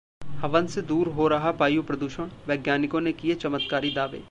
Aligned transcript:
हवन 0.41 0.67
से 0.67 0.81
दूर 0.81 1.07
हो 1.07 1.27
रहा 1.27 1.49
वायु 1.51 1.83
प्रदूषण, 1.83 2.29
वैज्ञानिकों 2.47 3.01
ने 3.01 3.13
किए 3.13 3.35
चमत्कारी 3.35 3.91
दावे 3.91 4.19